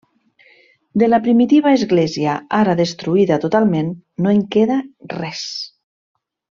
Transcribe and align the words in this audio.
De 1.03 1.09
la 1.09 1.19
primitiva 1.27 1.73
església, 1.79 2.39
ara 2.61 2.75
destruïda 2.81 3.39
totalment, 3.47 3.95
no 4.27 4.35
en 4.39 4.45
queda 4.59 4.83
res. 5.19 5.49